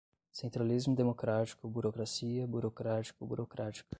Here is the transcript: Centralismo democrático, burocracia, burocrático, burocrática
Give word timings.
Centralismo 0.31 0.95
democrático, 0.95 1.69
burocracia, 1.69 2.47
burocrático, 2.47 3.23
burocrática 3.23 3.87